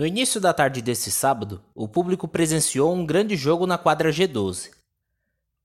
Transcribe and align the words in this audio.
No 0.00 0.06
início 0.06 0.40
da 0.40 0.54
tarde 0.54 0.80
desse 0.80 1.10
sábado, 1.10 1.62
o 1.74 1.86
público 1.86 2.26
presenciou 2.26 2.90
um 2.94 3.04
grande 3.04 3.36
jogo 3.36 3.66
na 3.66 3.76
quadra 3.76 4.10
G12. 4.10 4.70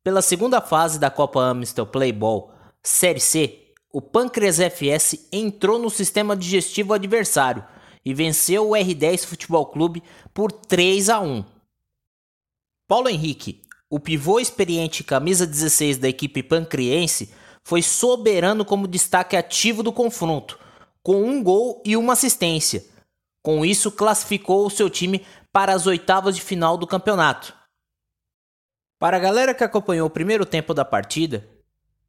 Pela 0.03 0.21
segunda 0.21 0.59
fase 0.59 0.99
da 0.99 1.09
Copa 1.09 1.39
Amstel 1.39 1.85
Playball 1.85 2.51
Série 2.83 3.21
C, 3.21 3.71
o 3.93 4.01
Pâncreas 4.01 4.59
FS 4.59 5.29
entrou 5.31 5.79
no 5.79 5.89
sistema 5.89 6.35
digestivo 6.35 6.93
adversário 6.93 7.63
e 8.03 8.13
venceu 8.13 8.71
o 8.71 8.73
R10 8.73 9.25
Futebol 9.25 9.67
Clube 9.67 10.03
por 10.33 10.51
3 10.51 11.07
a 11.11 11.21
1. 11.21 11.45
Paulo 12.89 13.07
Henrique, 13.07 13.61
o 13.89 14.01
pivô 14.01 14.37
experiente 14.37 15.01
camisa 15.01 15.47
16 15.47 15.97
da 15.97 16.09
equipe 16.09 16.43
pancriense, 16.43 17.33
foi 17.63 17.81
soberano 17.81 18.65
como 18.65 18.85
destaque 18.85 19.37
ativo 19.37 19.81
do 19.81 19.93
confronto, 19.93 20.59
com 21.01 21.23
um 21.23 21.41
gol 21.41 21.81
e 21.85 21.95
uma 21.95 22.11
assistência 22.11 22.93
com 23.45 23.63
isso, 23.63 23.91
classificou 23.91 24.65
o 24.65 24.71
seu 24.71 24.89
time 24.89 25.23
para 25.53 25.71
as 25.71 25.85
oitavas 25.85 26.35
de 26.35 26.41
final 26.41 26.75
do 26.77 26.87
campeonato. 26.87 27.53
Para 28.99 29.17
a 29.17 29.19
galera 29.19 29.53
que 29.53 29.63
acompanhou 29.63 30.07
o 30.07 30.09
primeiro 30.09 30.47
tempo 30.47 30.73
da 30.73 30.83
partida, 30.83 31.47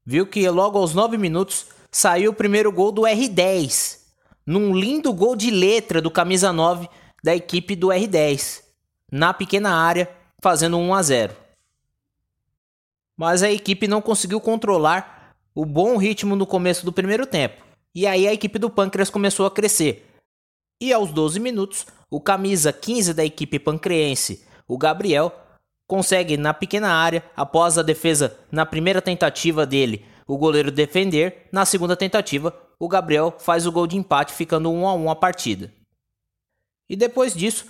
viu 0.02 0.26
que 0.26 0.48
logo 0.48 0.78
aos 0.78 0.94
9 0.94 1.18
minutos 1.18 1.66
saiu 1.92 2.30
o 2.30 2.34
primeiro 2.34 2.72
gol 2.72 2.90
do 2.90 3.02
R10, 3.02 3.98
num 4.46 4.74
lindo 4.74 5.12
gol 5.12 5.36
de 5.36 5.50
letra 5.50 6.00
do 6.00 6.10
camisa 6.10 6.54
9 6.54 6.88
da 7.22 7.36
equipe 7.36 7.76
do 7.76 7.88
R10, 7.88 8.62
na 9.12 9.34
pequena 9.34 9.74
área, 9.74 10.10
fazendo 10.40 10.78
1 10.78 10.94
a 10.94 11.02
0. 11.02 11.36
Mas 13.14 13.42
a 13.42 13.50
equipe 13.50 13.86
não 13.86 14.00
conseguiu 14.00 14.40
controlar 14.40 15.36
o 15.54 15.66
bom 15.66 15.98
ritmo 15.98 16.34
no 16.34 16.46
começo 16.46 16.82
do 16.82 16.92
primeiro 16.94 17.26
tempo. 17.26 17.62
E 17.94 18.06
aí 18.06 18.26
a 18.26 18.32
equipe 18.32 18.58
do 18.58 18.70
Pâncreas 18.70 19.10
começou 19.10 19.44
a 19.44 19.50
crescer, 19.50 20.15
e 20.80 20.92
aos 20.92 21.12
12 21.12 21.40
minutos, 21.40 21.86
o 22.10 22.20
camisa 22.20 22.72
15 22.72 23.14
da 23.14 23.24
equipe 23.24 23.58
pancreense, 23.58 24.44
o 24.68 24.76
Gabriel, 24.76 25.32
consegue 25.86 26.36
na 26.36 26.52
pequena 26.52 26.88
área, 26.88 27.24
após 27.36 27.78
a 27.78 27.82
defesa 27.82 28.38
na 28.50 28.66
primeira 28.66 29.00
tentativa 29.00 29.64
dele, 29.64 30.04
o 30.26 30.36
goleiro 30.36 30.70
defender, 30.70 31.48
na 31.52 31.64
segunda 31.64 31.96
tentativa, 31.96 32.54
o 32.78 32.88
Gabriel 32.88 33.34
faz 33.38 33.66
o 33.66 33.72
gol 33.72 33.86
de 33.86 33.96
empate, 33.96 34.34
ficando 34.34 34.70
1 34.70 34.88
a 34.88 34.94
1 34.94 35.10
a 35.10 35.16
partida. 35.16 35.72
E 36.88 36.96
depois 36.96 37.34
disso, 37.34 37.66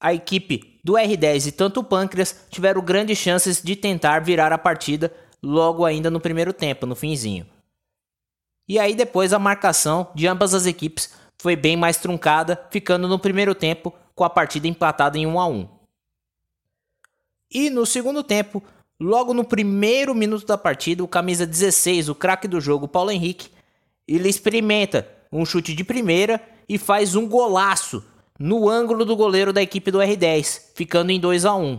a 0.00 0.12
equipe 0.12 0.80
do 0.84 0.94
R10 0.94 1.46
e 1.46 1.52
tanto 1.52 1.80
o 1.80 1.84
Pâncreas 1.84 2.46
tiveram 2.50 2.82
grandes 2.82 3.18
chances 3.18 3.62
de 3.62 3.74
tentar 3.74 4.20
virar 4.20 4.52
a 4.52 4.58
partida 4.58 5.12
logo 5.42 5.84
ainda 5.84 6.10
no 6.10 6.20
primeiro 6.20 6.52
tempo, 6.52 6.86
no 6.86 6.94
finzinho. 6.94 7.46
E 8.68 8.78
aí 8.78 8.94
depois 8.94 9.32
a 9.32 9.38
marcação 9.38 10.10
de 10.14 10.26
ambas 10.26 10.52
as 10.52 10.66
equipes 10.66 11.14
foi 11.46 11.54
bem 11.54 11.76
mais 11.76 11.96
truncada, 11.96 12.60
ficando 12.72 13.06
no 13.06 13.20
primeiro 13.20 13.54
tempo 13.54 13.94
com 14.16 14.24
a 14.24 14.28
partida 14.28 14.66
empatada 14.66 15.16
em 15.16 15.28
1 15.28 15.38
a 15.38 15.46
1. 15.46 15.68
E 17.48 17.70
no 17.70 17.86
segundo 17.86 18.24
tempo, 18.24 18.60
logo 18.98 19.32
no 19.32 19.44
primeiro 19.44 20.12
minuto 20.12 20.44
da 20.44 20.58
partida, 20.58 21.04
o 21.04 21.06
camisa 21.06 21.46
16, 21.46 22.08
o 22.08 22.16
craque 22.16 22.48
do 22.48 22.60
jogo, 22.60 22.88
Paulo 22.88 23.12
Henrique, 23.12 23.48
ele 24.08 24.28
experimenta 24.28 25.08
um 25.30 25.46
chute 25.46 25.72
de 25.72 25.84
primeira 25.84 26.42
e 26.68 26.78
faz 26.78 27.14
um 27.14 27.28
golaço 27.28 28.04
no 28.40 28.68
ângulo 28.68 29.04
do 29.04 29.14
goleiro 29.14 29.52
da 29.52 29.62
equipe 29.62 29.92
do 29.92 29.98
R10, 29.98 30.72
ficando 30.74 31.12
em 31.12 31.20
2 31.20 31.44
a 31.44 31.54
1. 31.54 31.78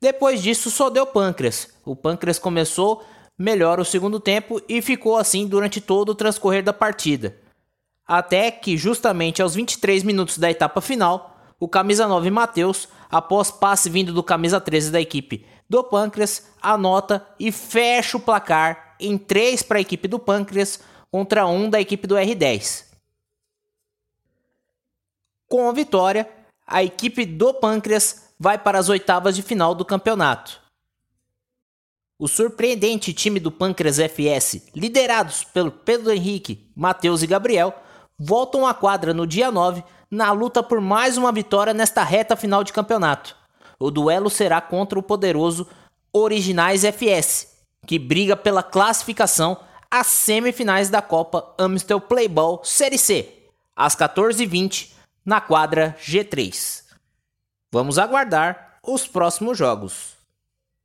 Depois 0.00 0.40
disso, 0.40 0.70
só 0.70 0.88
deu 0.90 1.04
pâncreas. 1.04 1.74
O 1.84 1.96
pâncreas 1.96 2.38
começou 2.38 3.04
melhor 3.36 3.80
o 3.80 3.84
segundo 3.84 4.20
tempo 4.20 4.62
e 4.68 4.80
ficou 4.80 5.16
assim 5.16 5.44
durante 5.48 5.80
todo 5.80 6.10
o 6.10 6.14
transcorrer 6.14 6.62
da 6.62 6.72
partida. 6.72 7.44
Até 8.06 8.50
que, 8.50 8.76
justamente 8.76 9.42
aos 9.42 9.54
23 9.54 10.04
minutos 10.04 10.38
da 10.38 10.50
etapa 10.50 10.80
final, 10.80 11.36
o 11.58 11.66
camisa 11.66 12.06
9 12.06 12.30
Matheus, 12.30 12.88
após 13.10 13.50
passe 13.50 13.90
vindo 13.90 14.12
do 14.12 14.22
camisa 14.22 14.60
13 14.60 14.90
da 14.90 15.00
equipe 15.00 15.44
do 15.68 15.82
Pâncreas, 15.82 16.46
anota 16.62 17.26
e 17.40 17.50
fecha 17.50 18.16
o 18.16 18.20
placar 18.20 18.94
em 19.00 19.18
3 19.18 19.62
para 19.62 19.78
a 19.78 19.80
equipe 19.80 20.06
do 20.06 20.18
Pâncreas 20.18 20.80
contra 21.10 21.46
1 21.46 21.70
da 21.70 21.80
equipe 21.80 22.06
do 22.06 22.14
R10. 22.14 22.84
Com 25.48 25.68
a 25.68 25.72
vitória, 25.72 26.28
a 26.66 26.84
equipe 26.84 27.24
do 27.24 27.54
Pâncreas 27.54 28.30
vai 28.38 28.58
para 28.58 28.78
as 28.78 28.88
oitavas 28.88 29.34
de 29.34 29.42
final 29.42 29.74
do 29.74 29.84
campeonato. 29.84 30.60
O 32.18 32.28
surpreendente 32.28 33.12
time 33.12 33.38
do 33.38 33.52
Pâncreas 33.52 33.98
FS, 33.98 34.68
liderados 34.74 35.44
pelo 35.44 35.70
Pedro 35.70 36.12
Henrique, 36.12 36.70
Matheus 36.74 37.22
e 37.22 37.26
Gabriel, 37.26 37.74
voltam 38.18 38.66
à 38.66 38.74
quadra 38.74 39.12
no 39.12 39.26
dia 39.26 39.50
9 39.50 39.84
na 40.10 40.32
luta 40.32 40.62
por 40.62 40.80
mais 40.80 41.16
uma 41.16 41.32
vitória 41.32 41.74
nesta 41.74 42.02
reta 42.02 42.36
final 42.36 42.64
de 42.64 42.72
campeonato. 42.72 43.36
O 43.78 43.90
duelo 43.90 44.30
será 44.30 44.60
contra 44.60 44.98
o 44.98 45.02
poderoso 45.02 45.66
Originais 46.12 46.82
FS, 46.82 47.48
que 47.86 47.98
briga 47.98 48.34
pela 48.34 48.62
classificação 48.62 49.58
às 49.90 50.06
semifinais 50.06 50.88
da 50.88 51.02
Copa 51.02 51.54
Amstel 51.58 52.00
Playball 52.00 52.62
Série 52.64 52.98
C, 52.98 53.50
às 53.74 53.94
14h20, 53.94 54.92
na 55.24 55.40
quadra 55.40 55.94
G3. 56.00 56.84
Vamos 57.72 57.98
aguardar 57.98 58.78
os 58.82 59.06
próximos 59.06 59.58
jogos. 59.58 60.15